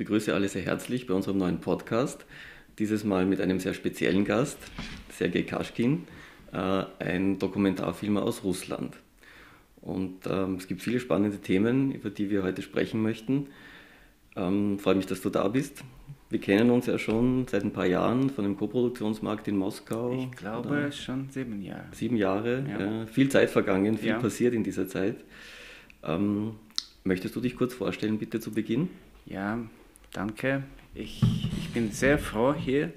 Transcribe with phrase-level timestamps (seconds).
[0.00, 2.24] begrüße alle sehr herzlich bei unserem neuen Podcast.
[2.78, 4.56] Dieses Mal mit einem sehr speziellen Gast,
[5.10, 6.04] Sergei Kaschkin,
[6.54, 8.96] äh, ein Dokumentarfilmer aus Russland.
[9.82, 13.48] Und ähm, es gibt viele spannende Themen, über die wir heute sprechen möchten.
[14.36, 15.84] Ähm, freue mich, dass du da bist.
[16.30, 20.14] Wir kennen uns ja schon seit ein paar Jahren von dem Koproduktionsmarkt in Moskau.
[20.18, 21.88] Ich glaube schon sieben Jahre.
[21.92, 22.80] Sieben Jahre, ja.
[22.80, 23.06] Ja.
[23.06, 24.18] viel Zeit vergangen, viel ja.
[24.18, 25.16] passiert in dieser Zeit.
[26.02, 26.54] Ähm,
[27.04, 28.88] möchtest du dich kurz vorstellen, bitte zu Beginn?
[29.26, 29.58] Ja,
[30.12, 30.62] danke.
[30.94, 32.92] Ich, ich bin sehr froh hier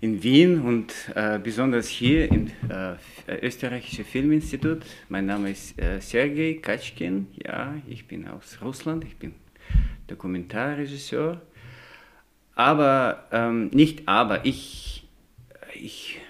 [0.00, 2.96] in Wien und äh, besonders hier im äh,
[3.42, 4.82] Österreichischen Filminstitut.
[5.08, 7.26] Mein Name ist äh, Sergei Katschkin.
[7.44, 9.04] Ja, ich bin aus Russland.
[9.04, 9.34] Ich bin
[10.06, 11.40] Dokumentarregisseur
[12.58, 15.06] aber ähm, nicht aber, ich,
[15.74, 16.20] ich,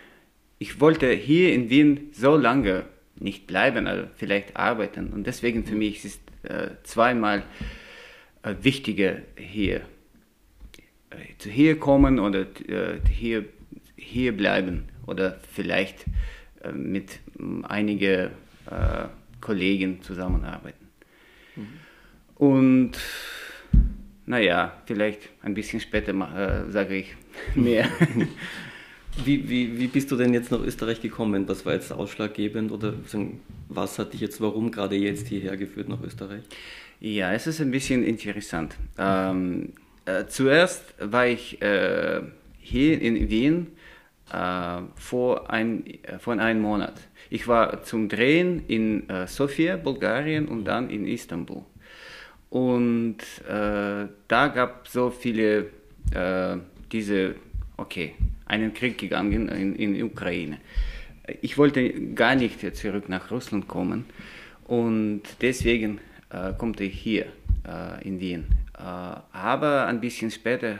[0.58, 2.84] ich wollte hier in Wien so lange
[3.18, 5.10] nicht bleiben, also vielleicht arbeiten.
[5.14, 7.44] Und deswegen für mich ist es äh, zweimal
[8.42, 9.82] äh, wichtiger hier
[11.10, 13.44] äh, zu hier kommen oder äh, hier,
[13.96, 16.04] hier bleiben oder vielleicht
[16.72, 17.20] mit
[17.68, 18.30] einigen
[18.66, 19.06] äh,
[19.40, 20.88] Kollegen zusammenarbeiten.
[21.54, 21.66] Mhm.
[22.34, 22.92] Und
[24.26, 27.16] naja, vielleicht ein bisschen später äh, sage ich
[27.54, 27.88] mehr.
[29.24, 31.48] Wie, wie, wie bist du denn jetzt nach Österreich gekommen?
[31.48, 32.94] Was war jetzt ausschlaggebend oder
[33.68, 36.44] was hat dich jetzt, warum gerade jetzt hierher geführt nach Österreich?
[37.00, 38.76] Ja, es ist ein bisschen interessant.
[38.98, 39.72] Ähm,
[40.04, 42.22] äh, zuerst war ich äh,
[42.58, 43.68] hier in Wien
[44.32, 46.94] äh, vor, ein, äh, vor einem Monat.
[47.30, 51.62] Ich war zum Drehen in äh, Sofia, Bulgarien und dann in Istanbul.
[52.50, 55.66] Und äh, da gab so viele
[56.90, 57.34] diese,
[57.76, 58.14] okay,
[58.46, 60.56] einen Krieg gegangen in, in Ukraine.
[61.42, 64.06] Ich wollte gar nicht zurück nach Russland kommen
[64.66, 67.26] und deswegen äh, konnte ich hier
[67.66, 68.46] äh, in Wien.
[68.76, 70.78] Äh, aber ein bisschen später,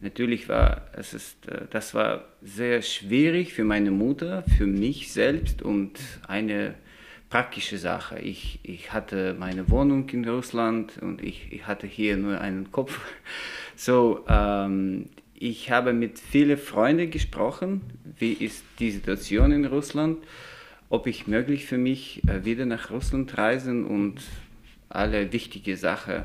[0.00, 5.62] natürlich war es ist, äh, das war sehr schwierig für meine Mutter, für mich selbst
[5.62, 6.74] und eine
[7.30, 8.18] praktische Sache.
[8.18, 13.00] Ich, ich hatte meine Wohnung in Russland und ich, ich hatte hier nur einen Kopf.
[13.74, 17.80] So, ähm, ich habe mit vielen Freunden gesprochen,
[18.18, 20.18] wie ist die Situation in Russland,
[20.88, 24.20] ob ich möglich für mich äh, wieder nach Russland reisen und
[24.94, 26.24] alle wichtige Sachen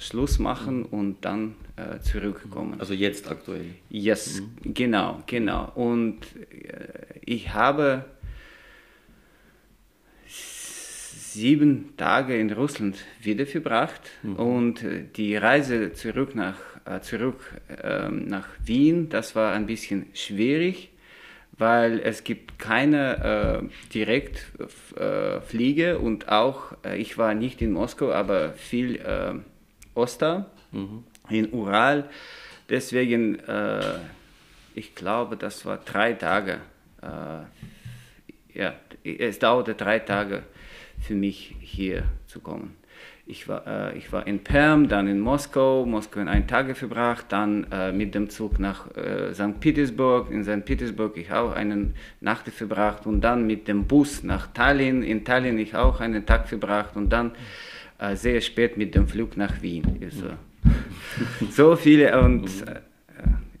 [0.00, 2.80] Schluss machen und dann äh, zurückkommen.
[2.80, 3.66] Also jetzt aktuell?
[3.90, 4.74] Yes, mhm.
[4.74, 5.70] genau, genau.
[5.74, 8.06] Und äh, ich habe
[10.26, 14.36] sieben Tage in Russland wieder verbracht mhm.
[14.36, 20.06] und äh, die Reise zurück nach, äh, zurück, äh, nach Wien, das war ein bisschen
[20.14, 20.89] schwierig,
[21.60, 28.12] weil es gibt keine äh, Direktfliege äh, und auch, äh, ich war nicht in Moskau,
[28.12, 29.34] aber viel äh,
[29.94, 31.04] Oster, mhm.
[31.28, 32.08] in Ural,
[32.70, 33.38] deswegen,
[34.74, 36.60] ich glaube, das war drei Tage,
[38.54, 40.44] ja, es dauerte drei Tage
[41.00, 42.76] für mich hier zu kommen.
[43.30, 47.26] Ich war, äh, ich war in Perm, dann in Moskau, Moskau in einen Tag verbracht,
[47.28, 49.60] dann äh, mit dem Zug nach äh, St.
[49.60, 50.64] Petersburg, in St.
[50.64, 55.58] Petersburg ich auch eine Nacht verbracht und dann mit dem Bus nach Tallinn, in Tallinn
[55.58, 57.30] ich auch einen Tag verbracht und dann
[57.98, 60.00] äh, sehr spät mit dem Flug nach Wien.
[60.02, 60.30] Also,
[61.50, 62.80] so viele und äh,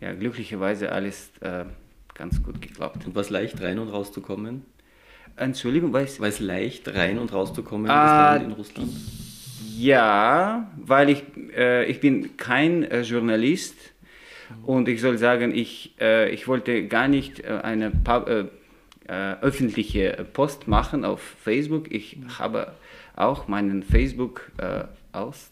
[0.00, 1.30] ja, glücklicherweise alles
[2.14, 3.06] ganz gut geklappt.
[3.06, 4.64] Und was leicht rein und rauszukommen?
[5.36, 6.20] Entschuldigung, weiß.
[6.20, 8.90] War es leicht rein und rauszukommen das Land in Russland?
[9.80, 11.22] Ja, weil ich,
[11.56, 13.76] äh, ich bin kein äh, Journalist
[14.66, 18.44] und ich soll sagen, ich, äh, ich wollte gar nicht äh, eine äh,
[19.08, 21.90] äh, öffentliche Post machen auf Facebook.
[21.90, 22.74] Ich habe
[23.16, 24.50] auch meinen Facebook
[25.12, 25.50] aus,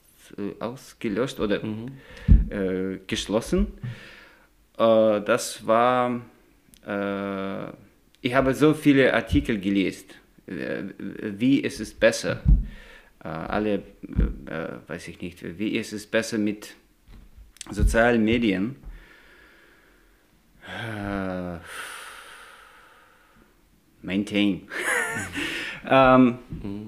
[0.59, 1.91] ausgelöscht oder mhm.
[3.07, 3.67] geschlossen.
[4.77, 6.21] das war
[8.23, 10.07] ich habe so viele Artikel gelesen,
[10.47, 12.58] wie ist es besser, äh,
[13.21, 13.75] alle,
[14.47, 16.75] äh, weiß ich nicht, wie ist es besser mit
[17.71, 18.77] sozialen Medien,
[24.03, 24.69] maintain.
[25.89, 26.39] ähm,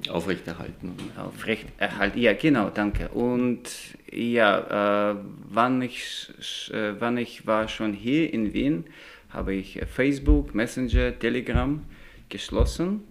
[0.09, 0.95] Aufrechterhalten.
[1.17, 3.09] Aufrechterhalten, ja genau, danke.
[3.09, 3.63] Und
[4.11, 5.17] ja, äh,
[5.49, 6.31] wann, ich,
[6.73, 8.85] äh, wann ich war schon hier in Wien,
[9.31, 11.83] habe ich äh, Facebook, Messenger, Telegram
[12.29, 13.05] geschlossen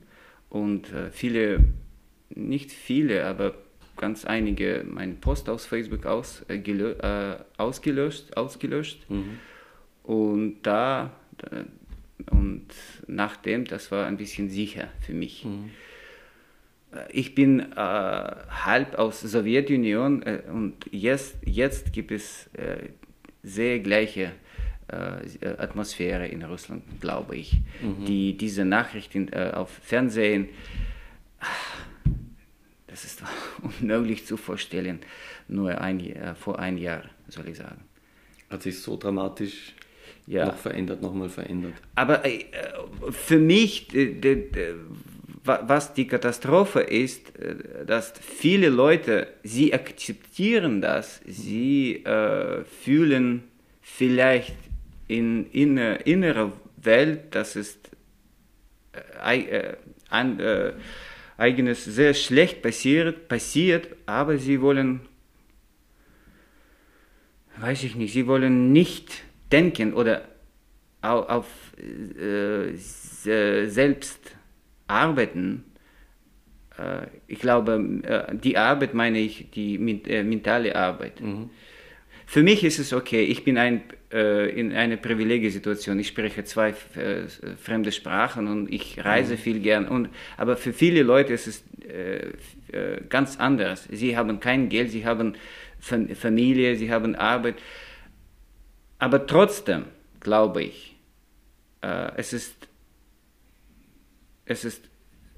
[0.50, 1.63] und äh, viele,
[2.30, 3.56] nicht viele, aber
[3.98, 9.10] ganz einige meine Post aus Facebook aus, äh, äh, ausgelöscht, ausgelöscht.
[9.10, 9.40] Mhm.
[10.04, 11.12] Und da
[12.31, 12.68] und
[13.08, 15.46] nachdem, das war ein bisschen sicher für mich.
[15.46, 15.70] Mhm.
[17.12, 22.90] ich bin äh, halb aus Sowjetunion äh, und jetzt, jetzt gibt es äh,
[23.44, 24.32] sehr gleiche
[24.88, 27.54] äh, Atmosphäre in Russland, glaube ich.
[27.82, 28.06] Mhm.
[28.06, 30.50] Die, diese Nachrichten äh, auf Fernsehen,
[33.01, 33.24] das ist
[33.81, 35.00] unmöglich zu vorstellen,
[35.48, 37.81] nur ein, äh, vor ein Jahr, soll ich sagen.
[38.50, 39.74] Hat sich so dramatisch
[40.28, 40.46] ja.
[40.46, 41.74] noch verändert, nochmal verändert.
[41.96, 42.46] Aber äh,
[43.12, 43.88] für mich,
[45.44, 53.44] was die Katastrophe ist, äh, dass viele Leute, sie akzeptieren das, sie äh, fühlen
[53.81, 54.56] vielleicht
[55.07, 57.90] in, in innerer Welt, das ist
[59.22, 60.74] ein, äh,
[61.39, 65.01] eigenes sehr schlecht passiert, passiert, aber sie wollen,
[67.57, 70.27] weiß ich nicht, sie wollen nicht denken oder
[71.01, 71.45] auf, auf
[71.77, 74.36] äh, selbst
[74.88, 75.63] arbeiten.
[76.77, 81.21] Äh, ich glaube, äh, die Arbeit meine ich die äh, mentale Arbeit.
[81.21, 81.50] Mhm.
[82.25, 86.00] Für mich ist es okay, ich bin ein, in einer Privilegiesituation.
[86.00, 89.38] Ich spreche zwei fremde Sprachen und ich reise mhm.
[89.38, 89.88] viel gern.
[89.88, 91.64] Und, aber für viele Leute ist es
[93.08, 93.88] ganz anders.
[93.92, 95.36] Sie haben kein Geld, sie haben
[95.80, 97.56] Familie, sie haben Arbeit.
[98.98, 99.86] Aber trotzdem
[100.20, 100.96] glaube ich,
[101.82, 102.70] es ist
[104.50, 104.90] es ist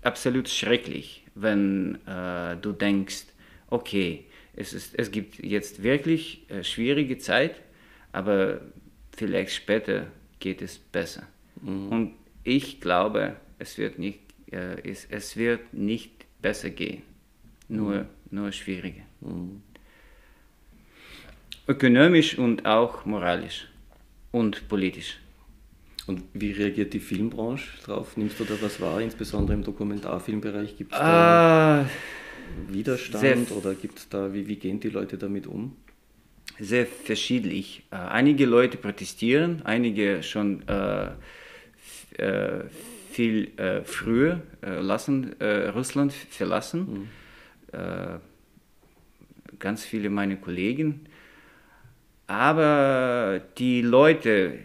[0.01, 3.25] absolut schrecklich, wenn äh, du denkst,
[3.69, 4.25] okay,
[4.55, 7.55] es, ist, es gibt jetzt wirklich äh, schwierige Zeit,
[8.11, 8.61] aber
[9.15, 10.07] vielleicht später
[10.39, 11.23] geht es besser.
[11.61, 11.87] Mhm.
[11.89, 12.13] Und
[12.43, 14.19] ich glaube, es wird nicht,
[14.51, 17.03] äh, es, es wird nicht besser gehen,
[17.67, 18.05] nur, mhm.
[18.31, 19.03] nur schwieriger.
[19.21, 19.61] Mhm.
[21.67, 23.67] Ökonomisch und auch moralisch
[24.31, 25.19] und politisch.
[26.07, 28.17] Und wie reagiert die Filmbranche darauf?
[28.17, 30.75] Nimmst du da was wahr, insbesondere im Dokumentarfilmbereich?
[30.75, 35.77] Gibt es da uh, Widerstand oder gibt da, wie, wie gehen die Leute damit um?
[36.61, 37.83] Sehr verschiedentlich.
[37.89, 41.09] Äh, einige Leute protestieren, einige schon äh,
[42.17, 42.65] äh,
[43.11, 43.51] viel
[43.83, 45.35] früher lassen
[45.75, 47.09] Russland verlassen.
[47.73, 48.19] Mhm.
[49.59, 51.07] ganz viele meiner Kollegen.
[52.27, 54.59] Aber die Leute,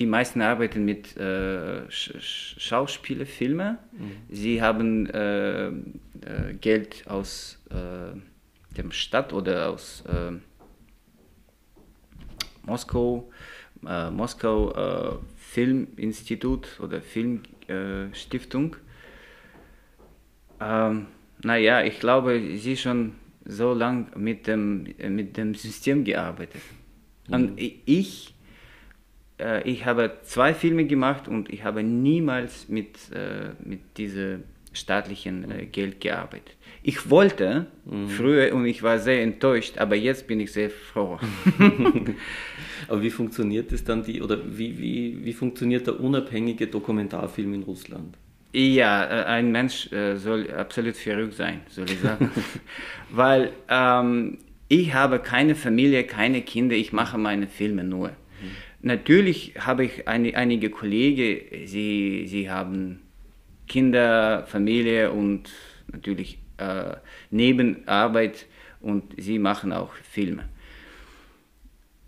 [0.00, 3.78] die meisten arbeiten mit äh, Schauspieler, Filme.
[3.92, 4.10] Mhm.
[4.28, 5.72] Sie haben äh, äh,
[6.60, 10.02] Geld aus äh, dem Stadt oder aus
[12.68, 13.30] äh, Moskau,
[13.86, 18.76] äh, Moskau Filminstitut oder Filmstiftung.
[20.60, 21.06] Ähm,
[21.42, 26.62] naja, ich glaube, sie schon so lange mit dem, mit dem System gearbeitet.
[27.28, 27.34] Mhm.
[27.34, 28.34] Und ich
[29.38, 34.44] äh, ich habe zwei Filme gemacht und ich habe niemals mit, äh, mit diesem
[34.78, 36.56] staatlichen äh, Geld gearbeitet.
[36.82, 38.08] Ich wollte mhm.
[38.08, 41.18] früher und ich war sehr enttäuscht, aber jetzt bin ich sehr froh.
[42.88, 47.62] aber wie funktioniert es dann die oder wie, wie, wie funktioniert der unabhängige Dokumentarfilm in
[47.64, 48.16] Russland?
[48.52, 52.30] Ja, äh, ein Mensch äh, soll absolut verrückt sein, soll ich sagen.
[53.10, 54.38] Weil ähm,
[54.68, 58.12] ich habe keine Familie, keine Kinder, ich mache meine Filme nur.
[58.80, 63.00] Natürlich habe ich eine, einige Kollegen, sie, sie haben
[63.68, 65.50] Kinder, Familie und
[65.92, 66.96] natürlich äh,
[67.30, 68.46] Nebenarbeit
[68.80, 70.48] und sie machen auch Filme.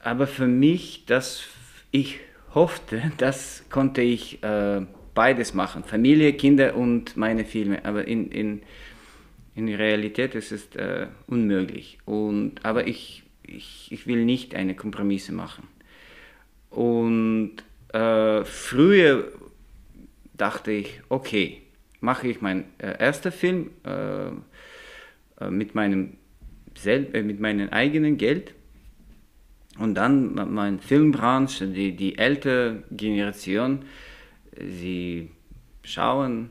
[0.00, 1.44] Aber für mich, das,
[1.90, 2.20] ich
[2.54, 4.82] hoffte, das konnte ich äh,
[5.14, 7.84] beides machen, Familie, Kinder und meine Filme.
[7.84, 8.62] Aber in, in,
[9.54, 11.98] in Realität ist es äh, unmöglich.
[12.04, 15.68] Und, aber ich, ich, ich will nicht eine Kompromisse machen.
[16.70, 17.56] Und
[17.92, 19.32] äh, früher
[20.40, 21.62] dachte ich, okay,
[22.00, 26.16] mache ich meinen äh, ersten Film äh, äh mit, meinem
[26.74, 28.54] sel äh, mit meinem eigenen Geld.
[29.78, 33.84] Und dann meine Filmbranche, die, die ältere Generation,
[34.58, 35.30] sie
[35.82, 36.50] schauen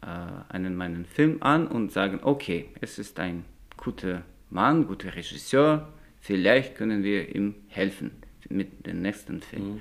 [0.00, 0.06] äh,
[0.52, 3.44] einen meinen Film an und sagen, okay, es ist ein
[3.76, 9.74] guter Mann, guter Regisseur, vielleicht können wir ihm helfen mit dem nächsten Film.
[9.74, 9.80] Mhm.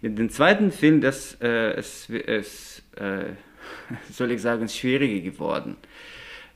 [0.00, 3.34] Mit dem zweiten Film, das äh, ist, ist äh,
[4.12, 5.76] soll ich sagen, schwieriger geworden.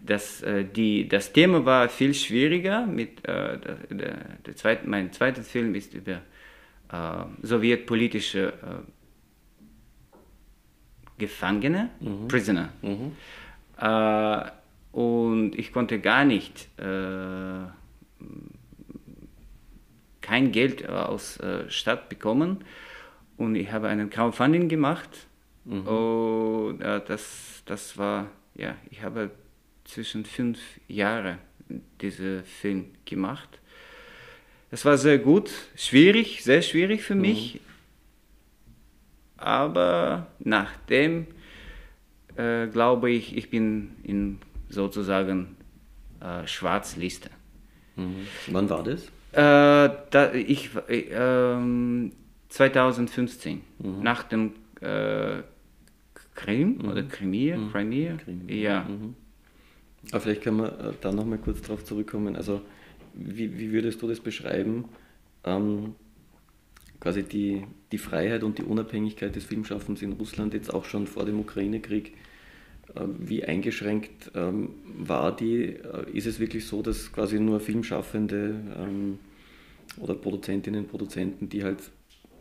[0.01, 2.87] Das, äh, die, das Thema war viel schwieriger.
[2.87, 6.21] Mit, äh, der, der, der zweite, mein zweiter Film ist über
[6.93, 8.91] äh, sowjetpolitische äh,
[11.17, 12.29] Gefangene, mhm.
[12.29, 12.71] Prisoner.
[12.83, 13.13] Mhm.
[13.79, 14.51] Äh,
[14.93, 16.69] und ich konnte gar nicht
[20.25, 22.65] kein Geld äh, aus äh, Stadt bekommen
[23.37, 25.27] und ich habe einen Crowdfunding gemacht
[25.65, 25.87] mhm.
[25.87, 29.31] und äh, das, das war, ja, ich habe
[29.85, 31.39] zwischen fünf Jahren
[32.01, 33.61] diesen Film gemacht.
[34.71, 37.55] Es war sehr gut, schwierig, sehr schwierig für mich.
[37.55, 37.61] Mhm.
[39.37, 41.27] Aber nachdem
[42.37, 44.39] äh, glaube ich, ich bin in
[44.71, 45.57] sozusagen
[46.21, 47.29] äh, Schwarzliste.
[47.97, 48.27] Mhm.
[48.49, 49.09] Wann war das?
[49.35, 52.11] Äh, da, ich, äh,
[52.49, 54.03] 2015, mhm.
[54.03, 55.43] nach dem äh,
[56.35, 56.89] Krim mhm.
[56.89, 57.73] oder Crimea, mhm.
[57.73, 58.85] Crimea, ja.
[58.85, 59.15] Mhm.
[60.13, 62.37] Aber vielleicht können wir äh, da nochmal kurz darauf zurückkommen.
[62.37, 62.61] Also
[63.15, 64.85] wie, wie würdest du das beschreiben?
[65.45, 65.95] Ähm,
[67.01, 71.25] quasi die, die Freiheit und die Unabhängigkeit des Filmschaffens in Russland jetzt auch schon vor
[71.25, 72.15] dem Ukraine-Krieg,
[73.19, 75.77] wie eingeschränkt ähm, war die?
[75.77, 79.19] Äh, ist es wirklich so, dass quasi nur Filmschaffende ähm,
[79.99, 81.79] oder Produzentinnen und Produzenten, die halt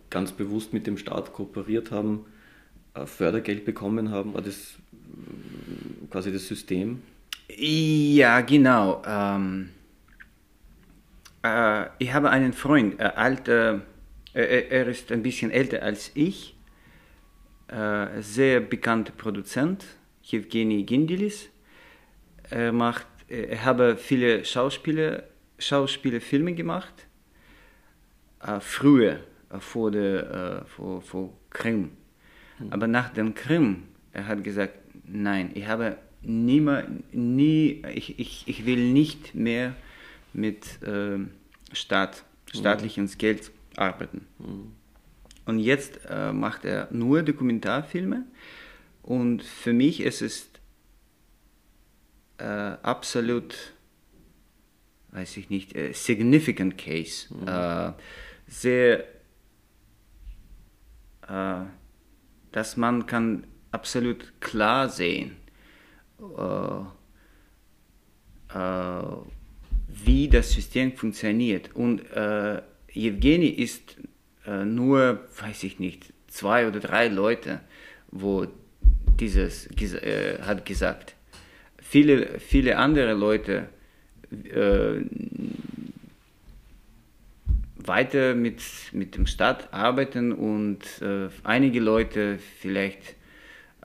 [0.09, 2.25] ganz bewusst mit dem Staat kooperiert haben,
[2.93, 4.33] äh, Fördergeld bekommen haben?
[4.33, 4.75] War das
[6.09, 7.01] quasi das System?
[7.49, 9.01] Ja, genau.
[9.05, 9.69] Ähm,
[11.43, 13.81] äh, ich habe einen Freund, äh, alter
[14.35, 16.55] er ist ein bisschen älter als ich,
[17.67, 19.85] äh, sehr bekannter Produzent,
[20.31, 21.49] Evgeny Gindilis.
[22.49, 25.23] Er macht, er habe viele Schauspieler,
[25.57, 27.07] Schauspielerfilme gemacht,
[28.41, 31.91] äh, früher, äh, vor der vor, vor Krim.
[32.59, 32.67] Mhm.
[32.71, 34.73] Aber nach dem Krim, er hat gesagt,
[35.05, 39.75] nein, ich habe niemals, nie, ich, ich, ich will nicht mehr
[40.33, 41.19] mit äh,
[41.73, 42.59] Staat, hm.
[42.59, 43.17] staatlichem mhm.
[43.17, 44.27] Geld arbeiten.
[44.39, 44.71] Mhm.
[45.45, 48.25] Und jetzt äh, macht er nur Dokumentarfilme
[49.03, 50.49] und für mich ist es
[52.37, 53.73] äh, absolut,
[55.11, 57.33] weiß ich nicht, äh, significant case.
[57.33, 57.47] Mhm.
[57.47, 57.93] Äh,
[58.47, 59.05] sehr,
[61.27, 61.65] äh,
[62.51, 65.35] dass man kann absolut klar sehen,
[66.37, 66.79] äh,
[69.87, 72.03] wie das System funktioniert und
[72.95, 73.97] Evgeny ist
[74.45, 77.61] äh, nur, weiß ich nicht, zwei oder drei Leute,
[78.11, 78.47] wo
[79.19, 81.15] dieses äh, hat gesagt.
[81.81, 83.67] Viele, viele andere Leute
[84.31, 85.01] äh,
[87.75, 93.15] weiter mit, mit dem Staat arbeiten und äh, einige Leute vielleicht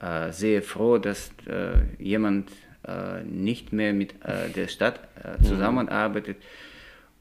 [0.01, 2.49] äh, sehr froh, dass äh, jemand
[2.87, 4.15] äh, nicht mehr mit
[4.55, 6.37] der Stadt äh, zusammenarbeitet.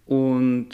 [0.07, 0.71] Und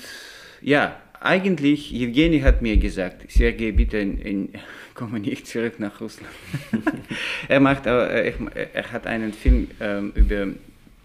[0.60, 4.48] ja, eigentlich, Evgeny hat mir gesagt, Sergei, bitte in, in,
[4.94, 6.32] komme nicht zurück nach Russland.
[7.48, 10.48] er, macht, äh, er, er, hat einen Film ähm, über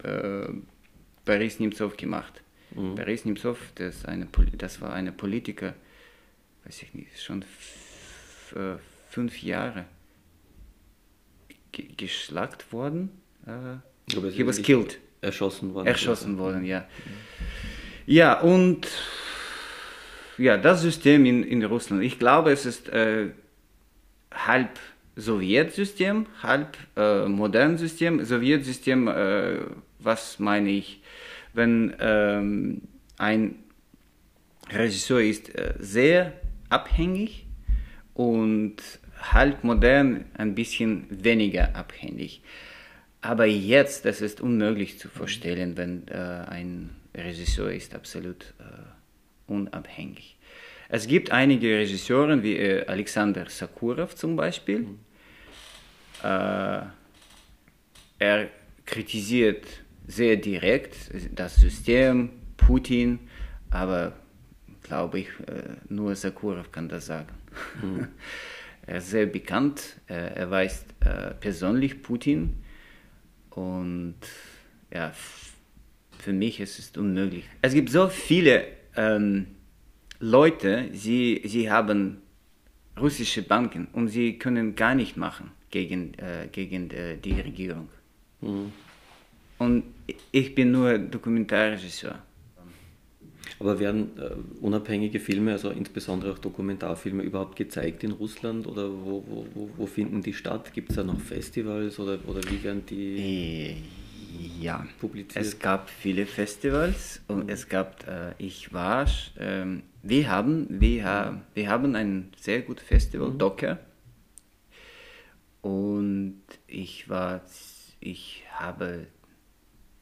[0.04, 0.52] äh,
[1.24, 2.42] Boris Nemtsov gemacht.
[2.74, 2.94] Mhm.
[2.94, 5.74] Boris Nemtsov, das, eine, das war ein Politiker,
[6.64, 8.76] weiß ich nicht, schon äh,
[9.08, 9.86] fünf Jahre
[11.96, 13.10] geschlagt worden.
[13.46, 13.76] Äh,
[14.30, 14.98] he was killed.
[15.20, 15.86] Erschossen worden.
[15.86, 16.86] Erschossen worden, ja.
[18.06, 18.88] Ja, und
[20.40, 23.28] ja, das System in, in Russland, ich glaube, es ist äh,
[24.32, 24.78] halb
[25.16, 28.24] Sowjetsystem, halb äh, modern System.
[28.24, 29.58] Sowjetsystem, äh,
[29.98, 31.02] was meine ich?
[31.52, 32.82] Wenn ähm,
[33.18, 33.56] ein
[34.70, 36.32] Regisseur ist äh, sehr
[36.70, 37.46] abhängig
[38.14, 38.76] und
[39.20, 42.40] halb modern ein bisschen weniger abhängig.
[43.20, 46.14] Aber jetzt, das ist unmöglich zu vorstellen, wenn äh,
[46.48, 48.89] ein Regisseur ist absolut äh,
[49.50, 50.36] unabhängig.
[50.88, 54.80] Es gibt einige Regisseure, wie äh, Alexander Sakurov zum Beispiel.
[54.80, 54.98] Mhm.
[56.22, 56.82] Äh,
[58.18, 58.48] er
[58.86, 59.66] kritisiert
[60.06, 60.96] sehr direkt
[61.32, 63.20] das System, Putin,
[63.70, 64.14] aber
[64.82, 67.34] glaube ich, äh, nur Sakurov kann das sagen.
[67.82, 68.08] Mhm.
[68.86, 72.56] er ist sehr bekannt, er weiß äh, persönlich Putin
[73.50, 74.16] und
[74.92, 75.12] ja,
[76.18, 77.44] für mich ist es unmöglich.
[77.62, 79.46] Es gibt so viele ähm,
[80.18, 82.18] Leute, sie, sie haben
[83.00, 87.88] russische Banken und sie können gar nicht machen gegen, äh, gegen äh, die Regierung.
[88.42, 88.72] Mhm.
[89.58, 89.84] Und
[90.32, 92.18] ich bin nur Dokumentarregisseur.
[93.58, 94.30] Aber werden äh,
[94.60, 100.22] unabhängige Filme, also insbesondere auch Dokumentarfilme, überhaupt gezeigt in Russland oder wo, wo, wo, finden
[100.22, 100.72] die statt?
[100.72, 103.76] Gibt es da noch Festivals oder, oder wie werden die?
[104.38, 105.44] Ja, publiziert?
[105.44, 109.06] Es gab viele Festivals und es gab, äh, ich war,
[109.38, 113.38] ähm, wir haben, wir, wir haben ein sehr gutes Festival, mhm.
[113.38, 113.78] Docker.
[115.62, 117.42] Und ich war,
[117.98, 119.06] ich habe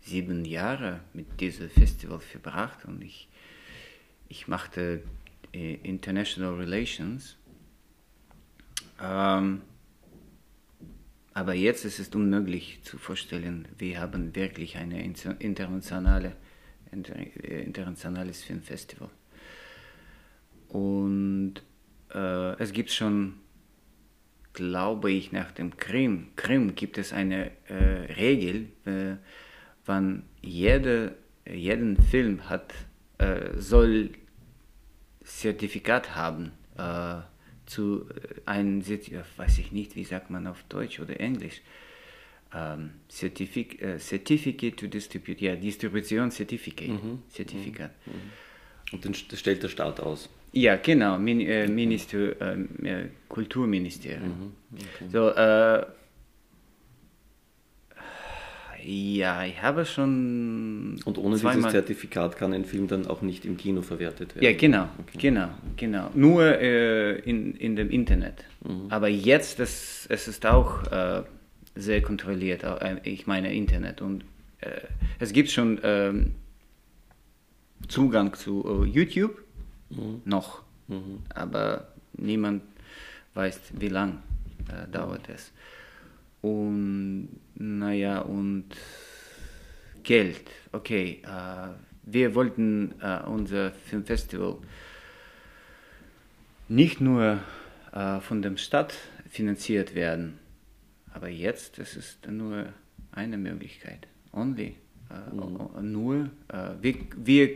[0.02, 3.28] sieben Jahre mit diesem Festival verbracht und ich,
[4.28, 5.02] ich machte
[5.52, 7.36] äh, International Relations.
[9.00, 9.62] Ähm,
[11.38, 16.32] Aber jetzt ist es unmöglich zu vorstellen, wir haben wirklich ein internationale,
[16.90, 19.08] äh, internationales Filmfestival.
[20.66, 21.62] Und
[22.12, 23.34] äh, es gibt schon,
[24.52, 29.14] glaube ich, nach dem Krim, Krim gibt es eine äh, Regel, äh,
[29.86, 31.14] wann jede,
[31.48, 32.74] jeden Film hat,
[33.18, 34.10] äh, soll
[35.22, 37.20] Zertifikat haben äh,
[37.68, 41.60] zu äh, einem, weiß ich nicht, wie sagt man auf Deutsch oder Englisch,
[42.54, 46.88] ähm, Certific äh, Certificate to Distribute, ja, Distribution Certificate.
[46.88, 47.22] Mhm.
[47.30, 47.90] Certifikat.
[48.06, 48.12] Mhm.
[48.92, 50.30] Und dann stellt der Staat aus.
[50.52, 54.52] Ja, genau, Min äh, Minister, äh, Kulturministerium.
[54.70, 54.78] Mhm.
[54.78, 55.08] Okay.
[55.12, 55.86] So, äh,
[58.90, 60.98] ja, ich habe schon.
[61.04, 64.44] Und ohne dieses Zertifikat kann ein Film dann auch nicht im Kino verwertet werden.
[64.46, 65.18] Ja, genau, okay.
[65.18, 66.10] genau, genau.
[66.14, 68.46] Nur äh, in, in dem Internet.
[68.64, 68.86] Mhm.
[68.88, 71.22] Aber jetzt, das, es ist auch äh,
[71.74, 74.00] sehr kontrolliert, äh, ich meine Internet.
[74.00, 74.24] Und
[74.60, 74.80] äh,
[75.18, 76.34] es gibt schon ähm,
[77.88, 79.36] Zugang zu äh, YouTube
[79.90, 80.22] mhm.
[80.24, 80.62] noch.
[80.86, 81.24] Mhm.
[81.34, 82.62] Aber niemand
[83.34, 84.22] weiß, wie lang
[84.68, 85.52] äh, dauert es.
[86.40, 87.28] Und
[87.58, 88.66] naja, und
[90.02, 90.48] Geld.
[90.72, 91.68] Okay, äh,
[92.04, 94.58] wir wollten äh, unser Filmfestival
[96.68, 97.40] nicht nur
[97.92, 98.94] äh, von der Stadt
[99.28, 100.38] finanziert werden,
[101.12, 102.72] aber jetzt ist es nur
[103.12, 104.06] eine Möglichkeit.
[104.32, 104.76] Only.
[105.10, 105.92] Äh, mhm.
[105.92, 107.50] Nur, äh, wir, wir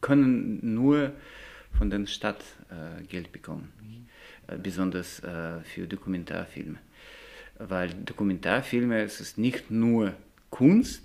[0.00, 1.12] können nur
[1.76, 4.62] von der Stadt äh, Geld bekommen, mhm.
[4.62, 5.22] besonders
[5.64, 6.78] für Dokumentarfilme
[7.58, 10.12] weil Dokumentarfilme es ist nicht nur
[10.50, 11.02] Kunst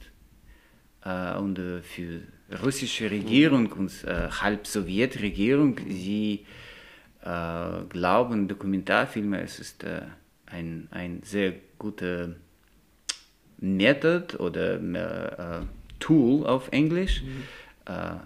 [1.03, 2.22] äh, und äh, für
[2.63, 6.46] russische Regierung und äh, halb Sowjetregierung, sie
[7.22, 10.01] äh, glauben, Dokumentarfilme es ist äh,
[10.48, 12.36] ein, ein sehr guter
[13.60, 15.66] Method oder äh,
[16.00, 17.44] Tool auf Englisch mhm.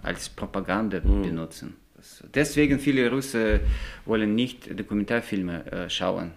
[0.04, 1.24] als Propaganda mhm.
[1.24, 1.76] benutzen.
[2.36, 3.62] Deswegen viele Russen
[4.06, 6.34] wollen nicht Dokumentarfilme schauen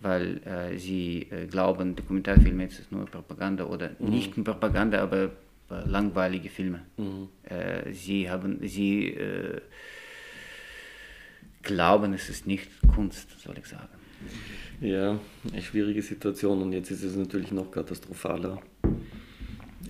[0.00, 4.10] weil äh, sie äh, glauben, Dokumentarfilme ist nur Propaganda oder mhm.
[4.10, 5.30] nicht Propaganda, aber
[5.70, 6.82] äh, langweilige Filme.
[6.96, 7.28] Mhm.
[7.44, 9.60] Äh, sie haben, sie äh,
[11.62, 13.88] glauben, es ist nicht Kunst, soll ich sagen.
[14.80, 15.18] Ja,
[15.50, 18.60] eine schwierige Situation und jetzt ist es natürlich noch katastrophaler.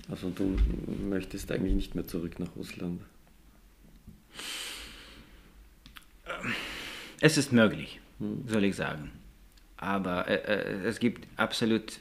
[0.09, 0.57] Also du
[1.09, 3.01] möchtest eigentlich nicht mehr zurück nach Russland.
[7.21, 8.43] Es ist möglich, hm.
[8.47, 9.11] soll ich sagen
[9.85, 11.99] aber äh, äh, es gibt absolut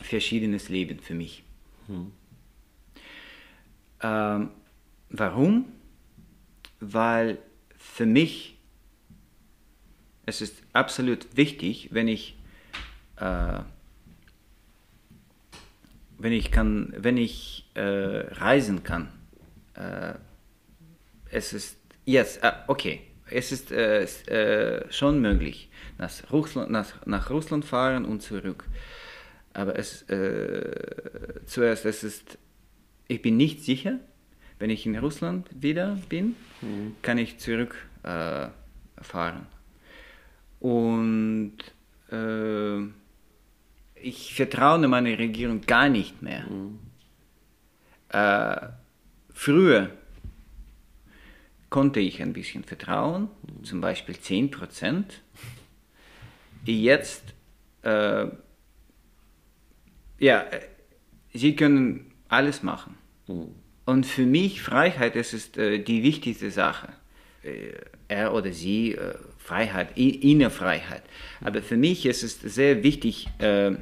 [0.00, 1.42] verschiedenes Leben für mich.
[1.88, 2.12] Hm.
[4.02, 4.50] Ähm,
[5.10, 5.64] warum?
[6.78, 7.38] Weil
[7.76, 8.56] für mich
[10.26, 12.36] es ist absolut wichtig, wenn ich
[13.16, 13.60] äh,
[16.18, 19.08] wenn ich kann, wenn ich äh, reisen kann.
[19.74, 20.14] Äh,
[21.30, 27.06] es ist jetzt, yes, uh, okay es ist äh, äh, schon möglich, nach Russland, nach,
[27.06, 28.64] nach Russland fahren und zurück.
[29.52, 32.38] Aber es, äh, zuerst, es ist,
[33.08, 34.00] ich bin nicht sicher,
[34.58, 36.96] wenn ich in Russland wieder bin, mhm.
[37.02, 38.52] kann ich zurückfahren.
[39.02, 41.56] Äh, und
[42.10, 42.78] äh,
[43.94, 46.44] ich vertraue meiner Regierung gar nicht mehr.
[46.46, 46.78] Mhm.
[48.08, 48.68] Äh,
[49.32, 49.90] früher
[51.74, 53.26] konnte ich ein bisschen vertrauen,
[53.64, 55.22] zum Beispiel 10 Prozent.
[56.64, 57.34] Jetzt,
[57.82, 58.26] äh,
[60.20, 60.46] ja,
[61.32, 62.94] sie können alles machen.
[63.26, 63.56] Mhm.
[63.86, 66.92] Und für mich Freiheit, das ist äh, die wichtigste Sache.
[67.42, 67.72] Äh,
[68.06, 71.02] er oder sie, äh, Freiheit, innere Freiheit.
[71.40, 73.72] Aber für mich ist es sehr wichtig, äh,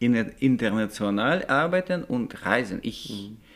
[0.00, 2.78] international arbeiten und reisen.
[2.80, 3.47] Ich, mhm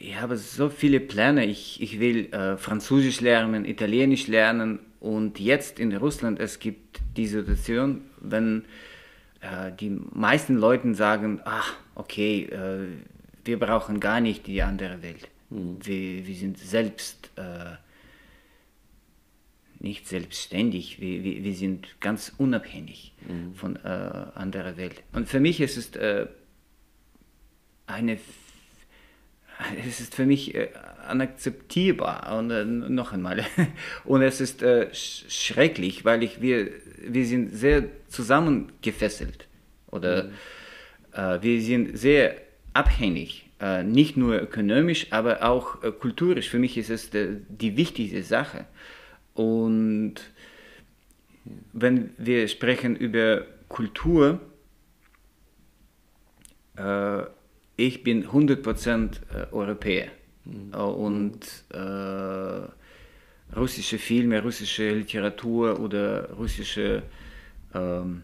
[0.00, 1.44] ich habe so viele Pläne.
[1.44, 7.26] Ich, ich will äh, Französisch lernen, Italienisch lernen und jetzt in Russland es gibt die
[7.26, 8.64] Situation, wenn
[9.40, 12.86] äh, die meisten Leute sagen, ach, okay, äh,
[13.44, 15.28] wir brauchen gar nicht die andere Welt.
[15.50, 15.78] Mhm.
[15.82, 17.76] Wir, wir sind selbst äh,
[19.78, 23.54] nicht selbstständig, wir, wir, wir, sind ganz unabhängig mhm.
[23.54, 23.88] von äh,
[24.34, 25.02] anderer Welt.
[25.12, 26.26] Und für mich ist es äh,
[27.86, 28.18] eine
[29.86, 30.68] es ist für mich äh,
[31.10, 33.44] unakzeptierbar und äh, noch einmal
[34.04, 39.46] und es ist äh, schrecklich, weil ich wir wir sind sehr zusammengefesselt
[39.86, 40.30] oder mhm.
[41.12, 42.36] äh, wir sind sehr
[42.72, 46.48] abhängig, äh, nicht nur ökonomisch, aber auch äh, kulturisch.
[46.48, 48.66] Für mich ist es die, wichtigste Sache
[49.34, 50.14] und
[51.72, 54.40] wenn wir sprechen über Kultur,
[57.76, 60.08] ich bin 100% äh, Europäer
[60.44, 60.74] mhm.
[60.74, 61.40] und
[61.72, 67.02] äh, russische Filme, russische Literatur oder russische
[67.74, 68.22] ähm,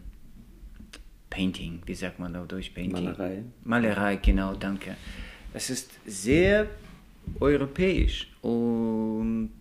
[1.29, 3.05] Painting, wie sagt man auf Deutsch Painting?
[3.05, 3.43] Malerei.
[3.63, 4.95] Malerei, genau, danke.
[5.53, 6.67] Es ist sehr
[7.39, 9.51] europäisch und...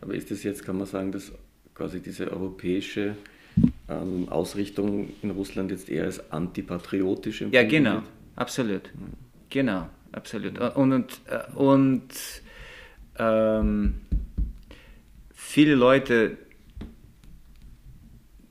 [0.00, 1.32] Aber ist das jetzt, kann man sagen, dass
[1.74, 3.16] quasi diese europäische
[3.88, 8.04] ähm, Ausrichtung in Russland jetzt eher als antipatriotisch Ja, genau, wird?
[8.36, 8.94] absolut.
[8.94, 9.27] Mhm.
[9.50, 10.58] Genau, absolut.
[10.58, 11.20] Und, und,
[11.54, 12.08] und
[13.18, 14.00] ähm,
[15.32, 16.36] viele Leute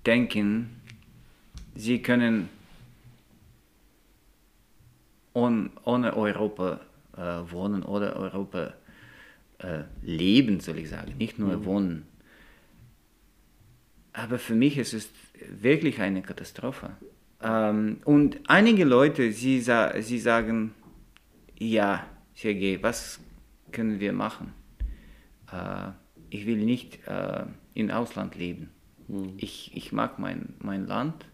[0.05, 0.81] denken,
[1.75, 2.49] sie können
[5.33, 6.79] on, ohne Europa
[7.15, 8.73] äh, wohnen oder Europa
[9.59, 11.65] äh, leben, soll ich sagen, nicht nur mhm.
[11.65, 12.07] wohnen.
[14.13, 15.09] Aber für mich ist es
[15.61, 16.89] wirklich eine Katastrophe.
[17.41, 20.73] Ähm, und einige Leute, sie, sie sagen,
[21.59, 23.19] ja, Sergej, was
[23.71, 24.53] können wir machen?
[25.51, 25.89] Äh,
[26.29, 28.69] ich will nicht äh, im Ausland leben.
[29.07, 29.33] Mhm.
[29.37, 31.25] Ich, ich mag mein, mein Land.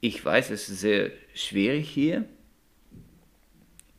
[0.00, 2.24] Ich weiß, es ist sehr schwierig hier.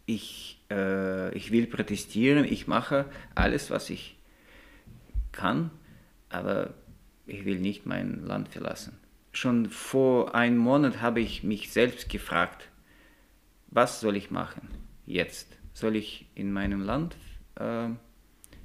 [0.06, 2.44] Ich, äh, ich will protestieren.
[2.44, 3.06] Ich mache
[3.36, 4.18] alles, was ich
[5.32, 5.72] kann.
[6.30, 6.74] Aber
[7.26, 8.98] ich will nicht mein Land verlassen.
[9.32, 12.70] Schon vor einem Monat habe ich mich selbst gefragt,
[13.68, 14.68] was soll ich machen
[15.06, 15.58] jetzt?
[15.74, 17.16] Soll ich in meinem Land
[17.56, 17.90] äh,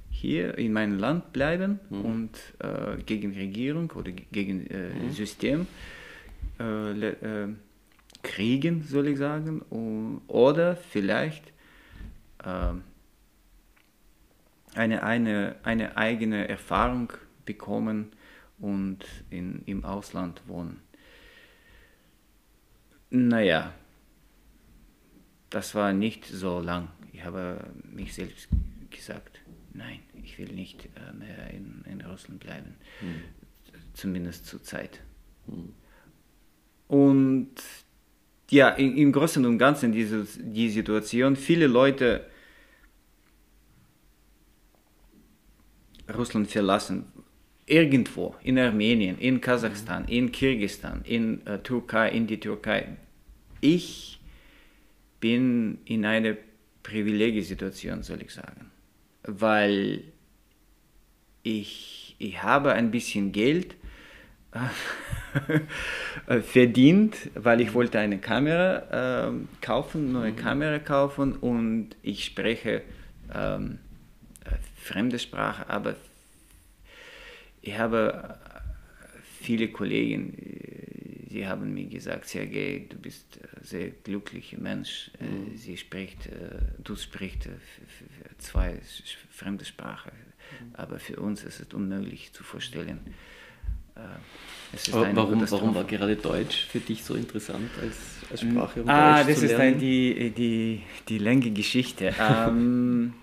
[0.09, 2.05] hier in meinem Land bleiben mhm.
[2.05, 5.11] und äh, gegen Regierung oder gegen äh, mhm.
[5.11, 5.67] System
[6.59, 7.47] äh, äh
[8.21, 9.61] kriegen, soll ich sagen,
[10.27, 11.53] oder vielleicht
[12.43, 12.83] ähm,
[14.75, 17.13] eine, eine, eine eigene Erfahrung
[17.45, 18.11] bekommen
[18.59, 20.81] und in, im Ausland wohnen.
[23.09, 23.73] Naja,
[25.49, 26.89] das war nicht so lang.
[27.11, 28.47] Ich habe mich selbst
[28.89, 29.41] gesagt,
[29.73, 33.21] nein, ich will nicht äh, mehr in, in Russland bleiben, mhm.
[33.93, 35.01] zumindest zur Zeit.
[35.47, 35.73] Mhm.
[36.87, 37.55] Und
[38.49, 42.25] ja, in, im Großen und Ganzen diese, die Situation, viele Leute
[46.15, 47.05] Russland verlassen,
[47.65, 52.97] irgendwo in Armenien, in Kasachstan, in Kirgisistan, in äh, Türkei, in die Türkei.
[53.61, 54.18] Ich
[55.19, 56.35] bin in einer
[56.83, 58.71] Privilegiesituation, soll ich sagen,
[59.23, 60.03] weil
[61.43, 63.75] ich, ich habe ein bisschen Geld
[64.51, 70.37] äh, verdient, weil ich wollte eine Kamera äh, kaufen, neue mhm.
[70.37, 72.81] Kamera kaufen und ich spreche
[73.33, 73.79] ähm,
[74.45, 74.51] äh,
[74.81, 75.95] fremde Sprache, aber
[77.61, 78.37] ich habe
[79.41, 80.33] viele Kollegen,
[81.29, 85.11] sie haben mir gesagt, Sergej, du bist ein sehr glücklicher Mensch.
[85.19, 85.57] Äh, mhm.
[85.57, 86.29] Sie spricht,
[86.83, 87.49] du sprichst
[88.39, 88.79] zwei
[89.29, 90.75] fremde Sprachen, mhm.
[90.75, 92.99] aber für uns ist es unmöglich zu vorstellen.
[94.91, 97.97] warum, warum war gerade Deutsch für dich so interessant als,
[98.31, 98.81] als Sprache?
[98.81, 102.13] Um ah, Deutsch das ist ein, die, die, die lange Geschichte.
[102.19, 103.13] ähm,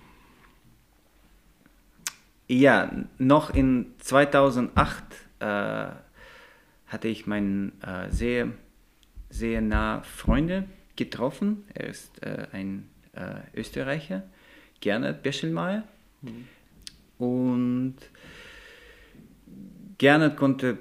[2.47, 5.03] ja, noch in 2008
[5.39, 5.87] äh,
[6.87, 8.49] hatte ich meinen äh, sehr,
[9.29, 11.63] sehr nah Freunde getroffen.
[11.73, 14.23] Er ist äh, ein äh, Österreicher,
[14.81, 15.83] Gernot Beschelmeier.
[16.21, 16.47] Mhm.
[17.17, 17.95] Und
[19.97, 20.77] Gernot konnte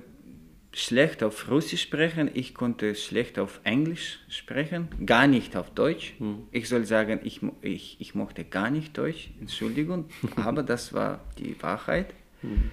[0.77, 6.13] schlecht auf Russisch sprechen, ich konnte schlecht auf Englisch sprechen, gar nicht auf Deutsch.
[6.19, 6.49] Hm.
[6.53, 10.05] Ich soll sagen, ich, ich, ich mochte gar nicht Deutsch, Entschuldigung,
[10.37, 12.13] aber das war die Wahrheit.
[12.43, 12.71] Hm.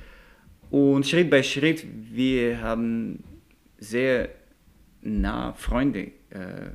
[0.73, 3.23] Und Schritt bei Schritt, wir haben
[3.77, 4.29] sehr
[5.03, 6.71] nah Freunde äh,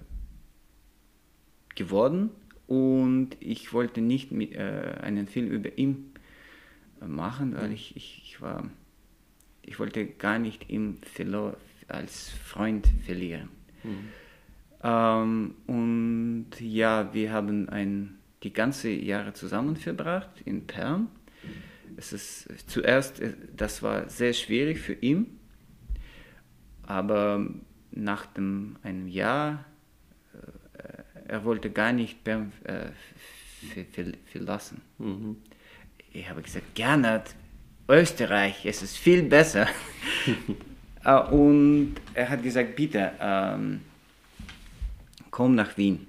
[1.74, 2.30] geworden
[2.68, 6.12] und ich wollte nicht mit, äh, einen Film über ihn
[7.04, 7.72] machen, weil hm.
[7.72, 8.70] ich, ich, ich war
[9.64, 11.00] ich wollte gar nicht ihn
[11.88, 13.48] als Freund verlieren.
[13.82, 14.08] Mhm.
[14.84, 21.08] Ähm, und ja, wir haben ein, die ganze Jahre zusammen verbracht in Perm.
[21.96, 25.38] Es ist zuerst, äh, das war sehr schwierig für ihn,
[26.82, 27.46] aber
[27.90, 29.64] nach dem, einem Jahr,
[30.34, 32.90] äh, er wollte gar nicht Perm äh,
[34.26, 34.80] verlassen.
[34.98, 35.36] Mhm.
[36.12, 37.34] Ich habe gesagt, Gernot,
[37.88, 39.66] Österreich, es ist viel besser.
[41.04, 43.80] Äh, und er hat gesagt, bitte, ähm,
[45.30, 46.06] komm nach Wien.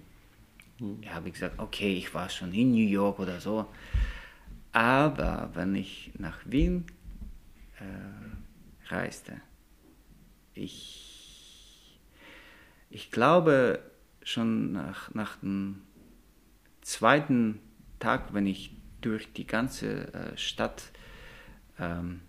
[0.80, 0.98] Hm.
[1.02, 3.66] Ich habe gesagt, okay, ich war schon in New York oder so.
[4.72, 6.86] Aber wenn ich nach Wien
[7.80, 9.42] äh, reiste,
[10.54, 12.00] ich,
[12.90, 13.80] ich glaube
[14.24, 15.82] schon nach, nach dem
[16.82, 17.60] zweiten
[18.00, 20.92] Tag, wenn ich durch die ganze äh, Stadt
[21.80, 22.22] ähm,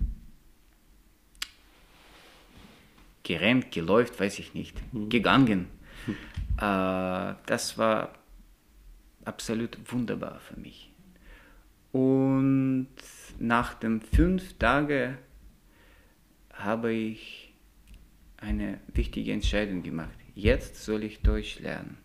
[3.23, 5.09] gerannt, geläuft, weiß ich nicht, mhm.
[5.09, 5.69] gegangen.
[6.07, 6.17] Mhm.
[6.59, 8.15] Äh, das war
[9.25, 10.90] absolut wunderbar für mich.
[11.93, 12.89] Und
[13.39, 15.19] nach den fünf Tagen
[16.53, 17.53] habe ich
[18.37, 20.11] eine wichtige Entscheidung gemacht.
[20.35, 21.99] Jetzt soll ich Deutsch lernen.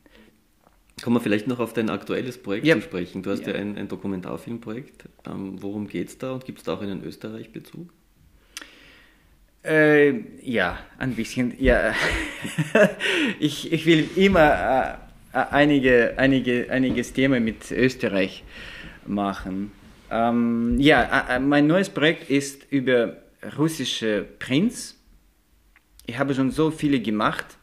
[1.04, 2.76] Kommen wir vielleicht noch auf dein aktuelles Projekt ja.
[2.76, 3.22] zu sprechen.
[3.22, 5.10] Du hast ja, ja ein, ein, Dokumentarfilmprojekt.
[5.28, 7.92] Ähm, worum geht es da und gibt es da auch einen Österreich-Bezug?
[9.64, 11.54] Äh, ja, ein bisschen.
[11.60, 11.94] Ja.
[13.40, 15.00] ich, ich will immer
[15.34, 18.44] äh, einige, einige, einiges Thema mit Österreich
[19.08, 19.72] machen.
[20.12, 23.18] Ähm, ja, äh, mein neues Projekt ist über
[23.58, 24.96] russische Prinz.
[26.06, 27.58] Ich habe schon so viele gemacht.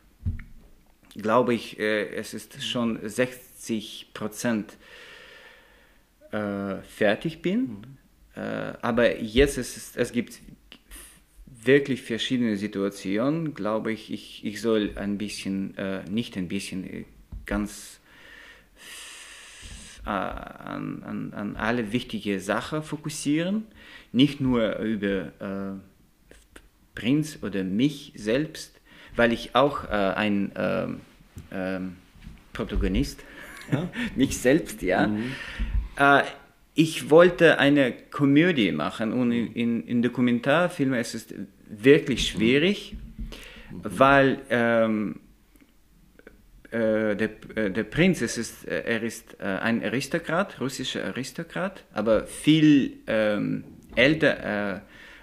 [1.15, 4.77] Glaube ich, äh, es ist schon 60 Prozent
[6.33, 7.61] äh, fertig bin.
[7.61, 7.83] Mhm.
[8.35, 10.41] Äh, aber jetzt ist es, es gibt
[11.65, 17.05] wirklich verschiedene Situationen, glaube ich, ich, ich soll ein bisschen, äh, nicht ein bisschen, äh,
[17.47, 18.02] ganz äh,
[20.05, 23.67] an, an, an alle wichtige Sachen fokussieren,
[24.13, 25.79] nicht nur über äh,
[26.95, 28.81] Prinz oder mich selbst,
[29.17, 31.01] weil ich auch äh, ein ähm,
[31.51, 31.97] ähm,
[32.53, 33.23] Protagonist,
[33.71, 33.89] ja?
[34.17, 35.07] mich selbst, ja.
[35.07, 35.33] Mhm.
[35.97, 36.23] Äh,
[36.75, 41.27] ich wollte eine Komödie machen und in, in Dokumentarfilmen ist es
[41.69, 42.97] wirklich schwierig,
[43.71, 43.81] mhm.
[43.83, 45.21] weil ähm,
[46.73, 51.85] äh, der, äh, der Prinz, es ist, äh, er ist äh, ein Aristokrat, russischer Aristokrat,
[51.93, 54.81] aber viel ähm, älter äh,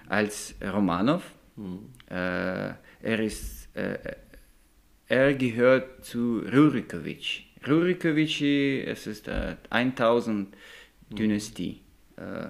[0.08, 1.22] als Romanov.
[1.56, 1.90] Mhm.
[2.08, 2.14] Äh,
[3.02, 3.68] er, ist,
[5.06, 7.42] er gehört zu Rurikowitsch.
[7.66, 10.54] Rurikowitsch, es ist 1000
[11.10, 11.80] Dynastie.
[12.16, 12.48] Äh,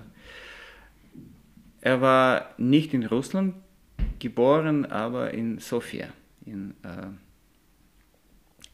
[1.81, 3.55] er war nicht in Russland
[4.19, 6.09] geboren, aber in Sofia.
[6.45, 7.07] In, äh,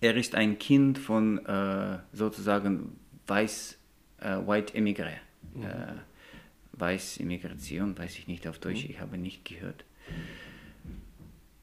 [0.06, 3.78] er ist ein Kind von äh, sozusagen weiß,
[4.20, 5.14] äh, White Emigre.
[5.54, 5.64] Mhm.
[5.64, 5.68] Äh,
[6.78, 8.90] weiß Immigration, weiß ich nicht auf Deutsch, mhm.
[8.90, 9.84] ich habe nicht gehört.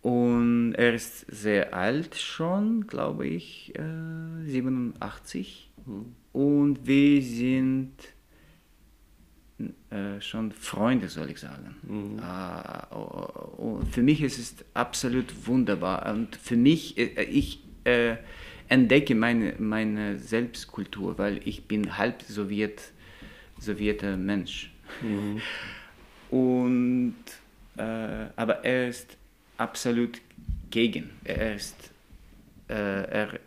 [0.02, 3.74] Und er ist sehr alt schon, glaube ich,
[4.46, 5.72] 87.
[5.78, 6.16] Äh, mhm.
[6.34, 7.94] Und wir sind
[9.90, 11.76] äh, schon Freunde, soll ich sagen.
[11.84, 12.20] Mhm.
[12.20, 16.12] Äh, für mich ist es absolut wunderbar.
[16.12, 18.16] Und für mich, äh, ich äh,
[18.70, 22.92] entdecke meine, meine Selbstkultur, weil ich bin halb Sowjet,
[23.60, 24.72] Sowjeter Mensch.
[25.02, 25.42] Mhm.
[26.30, 27.16] Und,
[27.78, 27.82] äh,
[28.36, 29.18] aber er ist
[29.58, 30.20] absolut
[30.72, 31.12] gegen.
[31.24, 31.92] Er ist,
[32.68, 33.40] äh, er,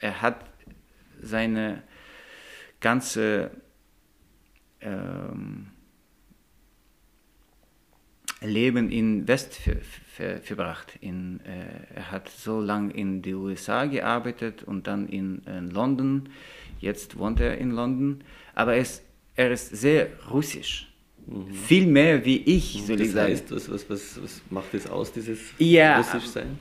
[0.00, 0.44] er hat
[1.20, 1.84] seine
[2.80, 3.52] ganze
[4.80, 5.68] ähm,
[8.40, 9.54] Leben in West
[10.12, 10.96] ver, ver, verbracht.
[11.00, 16.28] In, äh, er hat so lange in den USA gearbeitet und dann in, in, London.
[16.80, 18.22] Jetzt wohnt er in London.
[18.54, 19.02] Aber er ist,
[19.34, 20.92] er ist sehr russisch.
[21.26, 21.52] Mhm.
[21.52, 23.32] Viel mehr wie ich, soll das ich sagen.
[23.32, 26.58] Heißt, was, was, was, was macht das aus, dieses ja, russisch sein?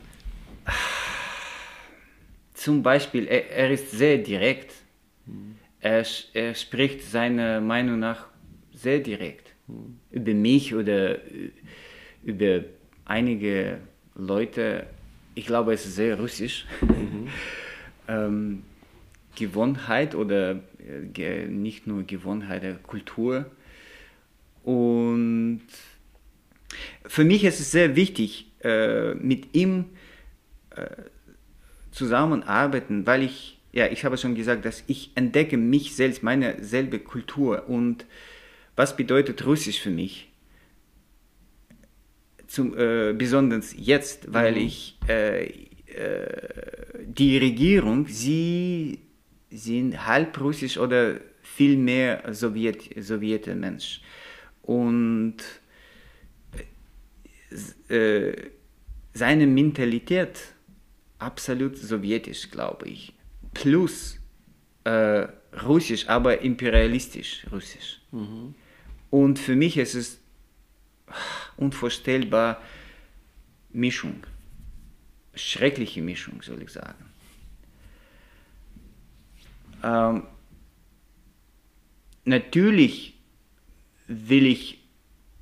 [2.54, 4.74] Zum Beispiel, er, er ist sehr direkt.
[5.26, 5.56] Mhm.
[5.80, 8.28] Er, er spricht seiner Meinung nach
[8.72, 9.98] sehr direkt mhm.
[10.12, 11.18] über mich oder
[12.24, 12.64] über
[13.12, 13.80] einige
[14.16, 14.88] Leute.
[15.36, 16.66] Ich glaube, es ist sehr russisch.
[16.82, 17.28] Mhm.
[18.08, 18.64] ähm,
[19.36, 20.62] Gewohnheit oder
[21.18, 23.46] äh, nicht nur Gewohnheit, der Kultur.
[24.64, 25.62] Und
[27.06, 29.86] für mich ist es sehr wichtig, äh, mit ihm
[30.76, 30.86] äh,
[31.92, 37.00] zusammenarbeiten, weil ich ja, ich habe schon gesagt, dass ich entdecke mich selbst, meine selbe
[37.00, 38.06] Kultur und
[38.76, 40.31] was bedeutet Russisch für mich?
[42.52, 44.68] Zum, äh, besonders jetzt, weil mhm.
[44.68, 49.00] ich äh, äh, die Regierung, sie
[49.50, 54.02] sind halb russisch oder viel mehr Sowjet, Sowjeter Mensch.
[54.64, 55.38] Und
[57.88, 58.34] äh,
[59.14, 60.40] seine Mentalität
[61.20, 63.14] absolut sowjetisch, glaube ich
[63.54, 64.20] plus
[64.84, 65.28] äh,
[65.66, 68.02] russisch, aber imperialistisch russisch.
[68.12, 68.56] Mhm.
[69.10, 70.21] Und für mich ist es
[71.58, 72.62] unvorstellbar
[73.72, 74.26] Mischung.
[75.34, 77.06] Schreckliche Mischung, soll ich sagen.
[79.84, 80.24] Ähm,
[82.26, 83.18] natürlich
[84.08, 84.80] will ich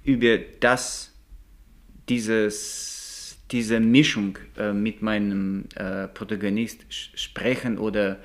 [0.04, 1.14] über das,
[2.08, 3.00] dieses
[3.52, 8.20] diese Mischung äh, mit meinem äh, Protagonist sprechen oder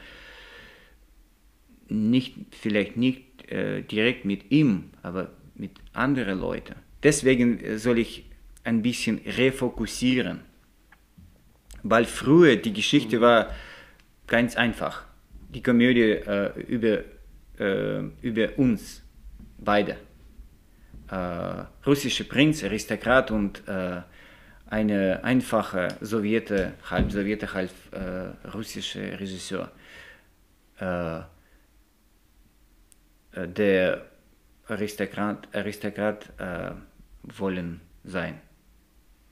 [1.88, 6.74] nicht, vielleicht nicht äh, direkt mit ihm, aber mit anderen Leuten.
[7.04, 8.24] Deswegen äh, soll ich
[8.64, 10.40] ein bisschen refokussieren.
[11.82, 13.50] Weil früher die Geschichte war
[14.26, 15.04] ganz einfach.
[15.50, 17.04] Die Komödie äh, über,
[17.58, 19.02] äh, über uns
[19.58, 19.98] beide.
[21.10, 24.00] Äh, russischer Prinz, Aristokrat und äh,
[24.66, 29.70] eine einfache Sowjete, halb Sowjete, halb äh, russische Regisseur.
[33.36, 34.02] Der
[34.66, 36.32] Aristokrat, Aristokrat
[37.36, 38.40] wollen sein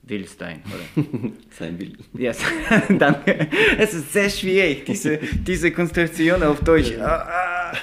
[0.03, 1.05] will sein, oder?
[1.49, 1.93] sein will.
[2.13, 2.39] Ja, yes.
[2.99, 3.47] danke.
[3.77, 6.93] Es ist sehr schwierig, diese, diese Konstruktion auf Deutsch.
[6.99, 7.77] Ah, ah.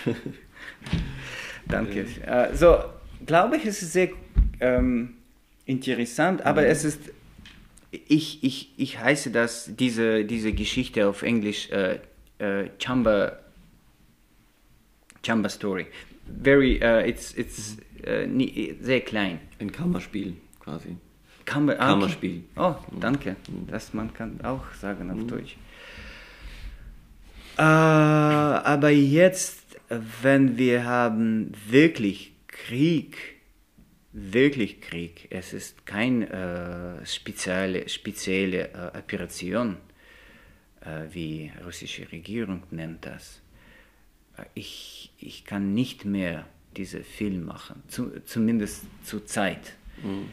[1.66, 2.06] Danke.
[2.26, 2.54] Ja.
[2.54, 2.78] So,
[3.24, 4.10] glaube ich, es ist sehr
[4.60, 5.14] ähm,
[5.64, 6.68] interessant, aber mhm.
[6.68, 7.00] es ist,
[7.90, 12.00] ich, ich, ich heiße das, diese, diese Geschichte auf Englisch, äh,
[12.38, 13.38] äh, Chamba,
[15.24, 15.86] Chamba Story.
[16.42, 19.40] Very, uh, it's, it's uh, nie, sehr klein.
[19.58, 20.96] Ein Kammerspiel quasi.
[21.44, 22.44] Kammer, ah, Kammerspiel.
[22.56, 23.36] Oh, danke.
[23.66, 25.28] Das man kann auch sagen auf mhm.
[25.28, 25.56] Deutsch.
[27.56, 29.78] Äh, aber jetzt,
[30.22, 33.16] wenn wir haben wirklich Krieg,
[34.12, 39.76] wirklich Krieg, es ist keine äh, spezielle, spezielle äh, Operation,
[40.80, 43.40] äh, wie die russische Regierung nennt das.
[44.36, 49.74] Äh, ich, ich kann nicht mehr diesen Film machen, zu, zumindest zur Zeit.
[50.02, 50.28] Mhm.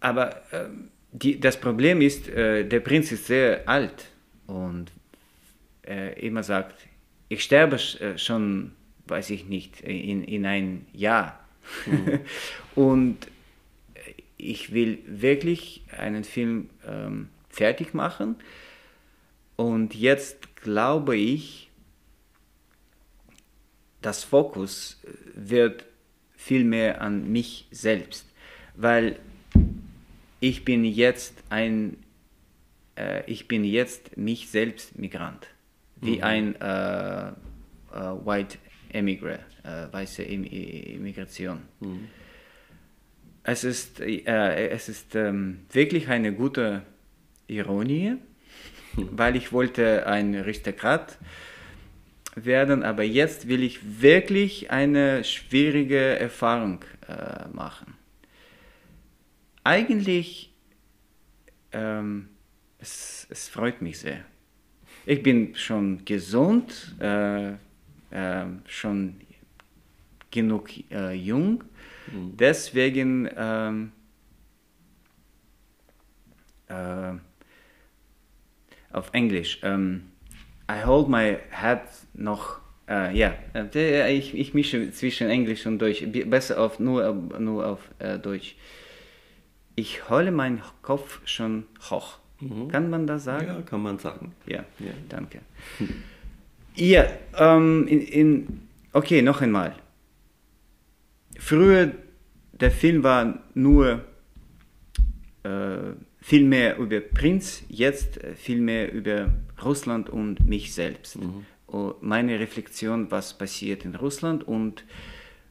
[0.00, 0.68] Aber äh,
[1.12, 4.10] die, das Problem ist, äh, der Prinz ist sehr alt
[4.46, 4.90] und
[5.86, 6.86] äh, immer sagt,
[7.28, 8.72] ich sterbe äh, schon,
[9.06, 11.40] weiß ich nicht, in, in ein Jahr.
[11.86, 12.20] Mhm.
[12.74, 13.16] und
[14.36, 18.36] ich will wirklich einen Film ähm, fertig machen.
[19.56, 21.65] Und jetzt glaube ich,
[24.06, 25.02] das Fokus
[25.34, 25.84] wird
[26.36, 28.24] viel mehr an mich selbst,
[28.76, 29.18] weil
[30.38, 31.96] ich bin jetzt ein,
[32.96, 35.48] äh, ich bin jetzt mich selbst Migrant,
[35.96, 36.22] wie mhm.
[36.22, 37.32] ein äh, äh,
[38.24, 38.58] White
[38.92, 41.62] Emigrant, äh, weiße Immigration.
[41.80, 42.06] Mhm.
[43.42, 46.82] Es ist, äh, es ist ähm, wirklich eine gute
[47.48, 48.18] Ironie,
[48.94, 49.08] mhm.
[49.18, 51.18] weil ich wollte ein Aristokrat
[52.36, 57.96] werden, aber jetzt will ich wirklich eine schwierige Erfahrung äh, machen
[59.66, 60.54] eigentlich,
[61.72, 62.28] ähm,
[62.78, 64.24] es, es, freut mich sehr.
[65.04, 67.54] Ich bin schon gesund, äh,
[68.10, 69.20] äh, schon
[70.30, 71.64] genug äh, jung,
[72.12, 72.36] mhm.
[72.36, 73.92] deswegen ähm,
[76.68, 77.14] äh,
[78.92, 79.58] auf Englisch.
[79.62, 80.12] Ähm,
[80.68, 81.80] I hold my head
[82.14, 86.04] noch Uh, ja, äh, ich, ich mische zwischen Englisch und Deutsch.
[86.26, 88.54] Besser auf, nur, nur auf uh, Deutsch
[89.76, 92.18] ich hole meinen Kopf schon hoch.
[92.40, 92.68] Mhm.
[92.68, 93.46] Kann man das sagen?
[93.46, 94.34] Ja, kann man sagen.
[94.46, 94.92] Ja, ja.
[95.08, 95.40] danke.
[96.74, 97.06] Ja,
[97.38, 99.74] ähm, in, in, okay, noch einmal.
[101.38, 101.92] Früher,
[102.52, 104.04] der Film war nur
[105.42, 105.92] äh,
[106.26, 109.32] viel mehr über Prinz, jetzt äh, viel mehr über
[109.64, 111.20] Russland und mich selbst.
[111.20, 111.46] Mhm.
[111.68, 114.84] Und meine Reflexion, was passiert in Russland und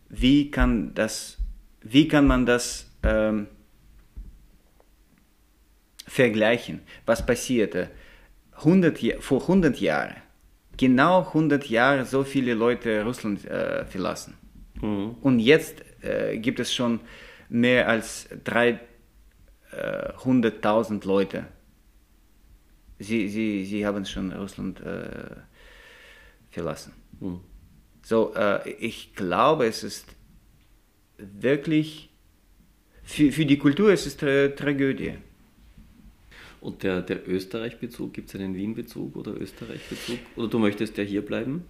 [0.09, 1.38] wie kann, das,
[1.81, 3.47] wie kann man das ähm,
[6.05, 7.89] vergleichen, was passierte
[8.57, 10.15] 100, vor 100 Jahren.
[10.75, 14.33] Genau 100 Jahre so viele Leute Russland äh, verlassen.
[14.81, 15.15] Mhm.
[15.21, 16.99] Und jetzt äh, gibt es schon
[17.47, 18.79] mehr als 300.000
[19.75, 20.13] äh,
[21.05, 21.45] Leute.
[22.99, 25.35] Sie, sie, sie haben schon Russland äh,
[26.49, 26.93] verlassen.
[27.19, 27.41] Mhm.
[28.01, 30.05] So, äh, ich glaube, es ist
[31.17, 32.09] wirklich,
[33.03, 35.15] für, für die Kultur es ist es Tragödie.
[36.61, 40.17] Und der, der Österreich-Bezug, gibt es einen Wien-Bezug oder Österreich-Bezug?
[40.36, 41.65] Oder du möchtest ja hier bleiben?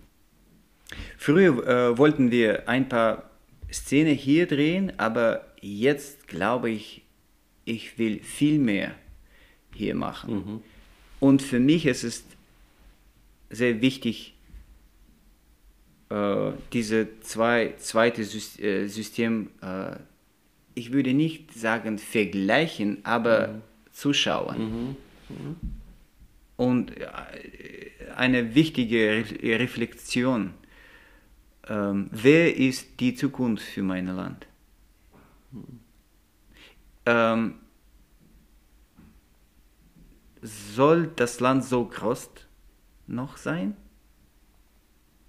[1.17, 3.29] Früher äh, wollten wir ein paar
[3.71, 7.04] Szenen hier drehen, aber jetzt glaube ich,
[7.65, 8.95] ich will viel mehr
[9.73, 10.35] hier machen.
[10.35, 10.63] Mhm.
[11.19, 12.23] Und für mich ist es
[13.49, 14.35] sehr wichtig,
[16.09, 19.97] äh, diese zwei, zweite äh, System, äh,
[20.75, 23.61] ich würde nicht sagen vergleichen, aber mhm
[23.95, 24.59] Zuschauern.
[24.59, 24.95] Mhm.
[25.29, 25.55] Mhm.
[26.57, 27.07] Und äh,
[28.15, 30.53] eine wichtige Reflexion,
[31.67, 34.45] ähm, wer ist die Zukunft für mein Land?
[37.05, 37.55] Ähm,
[40.41, 42.29] soll das Land so groß
[43.07, 43.75] noch sein?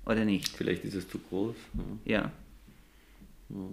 [0.04, 0.48] Oder nicht?
[0.48, 1.56] Vielleicht ist es zu groß.
[2.04, 2.30] Ja.
[3.48, 3.68] Ja,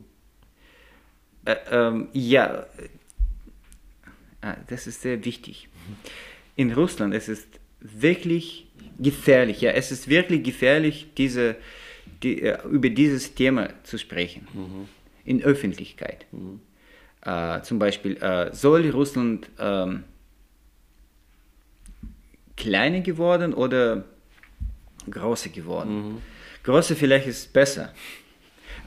[1.45, 2.65] äh, ähm, ja.
[4.41, 5.69] Ah, das ist sehr wichtig.
[6.55, 7.47] In Russland es ist
[7.79, 8.67] wirklich
[8.99, 9.61] gefährlich.
[9.61, 11.55] Ja, es ist wirklich gefährlich, diese,
[12.21, 14.47] die, äh, über dieses Thema zu sprechen.
[14.53, 14.87] Mhm.
[15.25, 16.25] In Öffentlichkeit.
[16.31, 16.59] Mhm.
[17.25, 20.03] Äh, zum Beispiel, äh, soll Russland ähm,
[22.57, 24.03] kleiner geworden oder
[25.09, 25.95] größer geworden?
[25.95, 26.21] Mhm.
[26.63, 27.93] Größer vielleicht ist besser.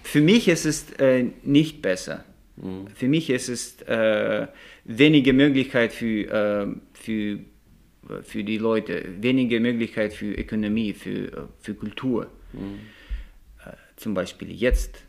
[0.02, 2.24] Für mich ist es äh, nicht besser.
[2.56, 2.88] Mhm.
[2.94, 4.46] Für mich ist es äh,
[4.84, 7.38] weniger Möglichkeit für, äh, für,
[8.22, 12.30] für die Leute, weniger Möglichkeit für Ökonomie, für, für Kultur.
[12.52, 12.80] Mhm.
[13.64, 15.05] Äh, zum Beispiel jetzt,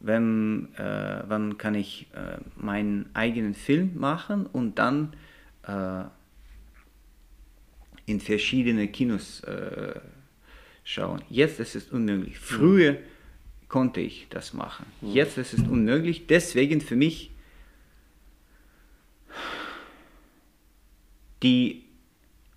[0.00, 5.12] wenn, äh, wann kann ich äh, meinen eigenen Film machen und dann
[8.06, 9.42] in verschiedene Kinos
[10.82, 11.20] schauen.
[11.28, 12.38] Jetzt ist es unmöglich.
[12.38, 12.98] Früher mhm
[13.68, 14.86] konnte ich das machen.
[15.00, 15.12] Mhm.
[15.12, 16.26] Jetzt ist es unmöglich.
[16.26, 17.30] Deswegen für mich
[21.42, 21.84] die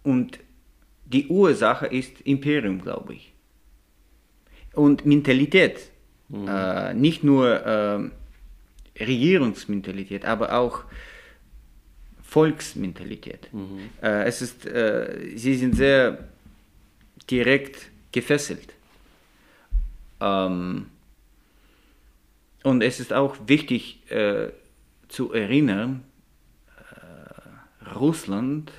[0.04, 0.40] und
[1.06, 3.34] die Ursache ist Imperium, glaube ich.
[4.74, 5.92] Und Mentalität.
[6.32, 6.48] Mhm.
[6.48, 8.10] Äh, nicht nur äh,
[9.00, 10.84] Regierungsmentalität, aber auch
[12.24, 13.54] Volksmentalität.
[13.54, 13.90] Mhm.
[14.02, 16.30] Äh, es ist, äh, sie sind sehr
[17.30, 18.74] direkt gefesselt.
[20.20, 20.88] Ähm,
[22.64, 24.50] und es ist auch wichtig äh,
[25.10, 26.04] zu erinnern,
[26.78, 28.72] äh, Russland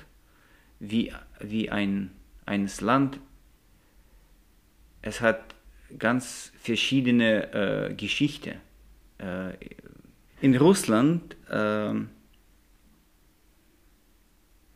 [0.79, 2.11] wie, wie ein
[2.45, 3.19] eines Land,
[5.01, 5.52] es hat
[5.97, 8.55] ganz verschiedene äh, Geschichte.
[9.17, 9.53] Äh,
[10.41, 11.93] in Russland, äh,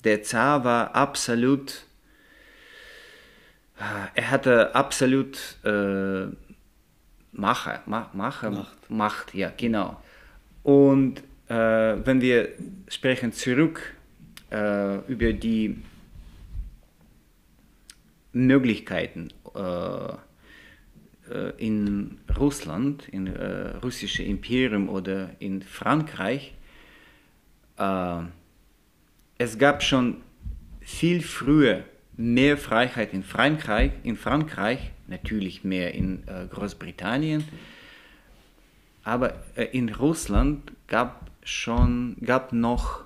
[0.03, 1.85] der Zar war absolut,
[3.77, 6.27] äh, er hatte absolut äh,
[7.33, 8.89] Macher, Macher, Macht.
[8.89, 10.01] Macht, ja, genau.
[10.63, 11.53] Und äh,
[12.05, 12.49] wenn wir
[12.87, 13.93] sprechen zurück
[14.51, 15.83] äh, über die
[18.33, 20.26] Möglichkeiten äh
[21.57, 26.53] in Russland, in äh, russische Imperium oder in Frankreich,
[27.77, 28.19] äh,
[29.37, 30.21] es gab schon
[30.81, 31.83] viel früher
[32.15, 37.43] mehr Freiheit in Frankreich, in Frankreich natürlich mehr in äh, Großbritannien,
[39.03, 43.03] aber äh, in Russland gab schon gab noch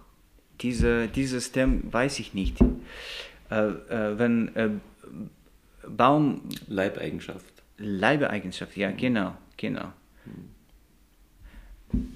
[0.61, 2.57] diese dieses Thema, weiß ich nicht,
[3.49, 4.69] äh, äh wenn äh,
[5.87, 9.91] Baum Leibeigenschaft Leibeigenschaft, ja genau genau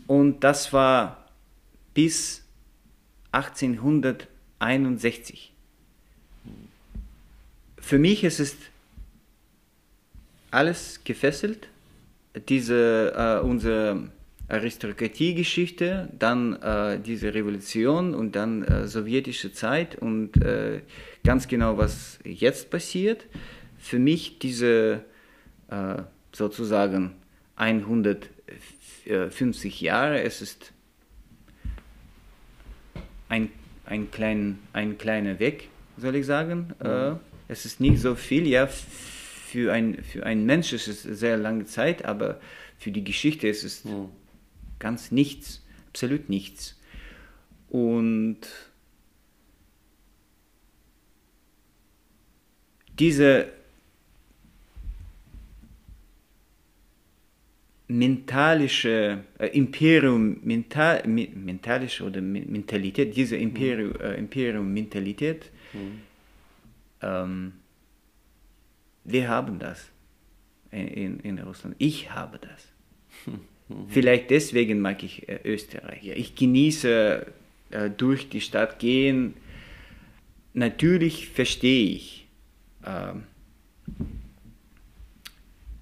[0.07, 1.27] und das war
[1.93, 2.43] bis
[3.31, 5.55] 1861
[7.85, 8.57] für mich ist es
[10.49, 11.67] alles gefesselt.
[12.49, 14.09] Diese, äh, unsere
[14.47, 20.81] Aristokratiegeschichte, dann äh, diese Revolution und dann äh, sowjetische Zeit und äh,
[21.23, 23.27] ganz genau, was jetzt passiert.
[23.77, 25.01] Für mich diese
[25.75, 27.15] äh, sozusagen
[27.57, 30.71] 150 Jahre, es ist
[33.29, 33.51] ein,
[33.85, 36.73] ein, klein, ein kleiner Weg, soll ich sagen.
[36.83, 41.37] Mhm es ist nicht so viel, ja, für ein, für ein Mensch ist es sehr
[41.37, 42.39] lange Zeit, aber
[42.77, 44.09] für die Geschichte ist es ja.
[44.79, 46.79] ganz nichts, absolut nichts.
[47.69, 48.39] Und
[52.99, 53.47] diese
[57.87, 66.01] mentalische äh, Imperium, mental, mentalische oder Mentalität, diese Imperium, äh, Imperium Mentalität, mhm
[67.05, 67.53] ähm,
[69.03, 69.89] wir haben das
[70.71, 71.75] in, in Russland.
[71.77, 72.67] Ich habe das.
[73.87, 76.07] Vielleicht deswegen mag ich äh, Österreich.
[76.07, 77.25] Ich genieße
[77.71, 79.35] äh, durch die Stadt gehen.
[80.53, 82.27] Natürlich verstehe ich.
[82.85, 83.23] Ähm,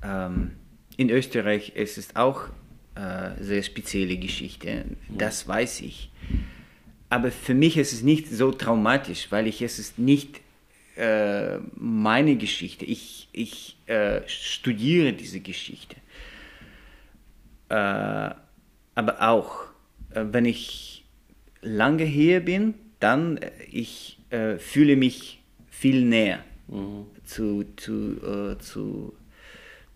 [0.01, 0.51] ähm,
[0.97, 2.49] in Österreich ist es auch
[2.95, 4.85] äh, sehr spezielle Geschichte.
[5.09, 6.11] Das weiß ich.
[7.09, 10.41] Aber für mich ist es nicht so traumatisch, weil ich es ist nicht
[10.95, 12.85] äh, meine Geschichte.
[12.85, 15.95] Ich, ich äh, studiere diese Geschichte.
[17.69, 18.35] Äh,
[18.95, 19.65] aber auch,
[20.11, 21.03] äh, wenn ich
[21.61, 24.17] lange hier bin, dann äh, ich
[24.57, 27.05] fühle mich viel näher mhm.
[27.23, 29.13] zu, zu, zu,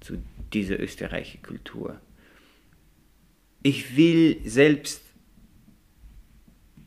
[0.07, 1.99] zu dieser österreichischen Kultur.
[3.61, 5.01] Ich will selbst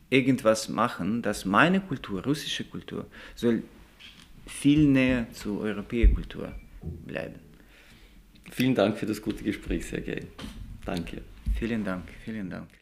[0.08, 3.62] irgendwas machen, dass meine Kultur, russische Kultur, soll
[4.46, 6.52] viel näher zur europäischen Kultur
[7.06, 7.38] bleiben.
[8.50, 10.26] Vielen Dank für das gute Gespräch, Sergej.
[10.84, 11.22] Danke.
[11.58, 12.79] Vielen Dank, vielen Dank.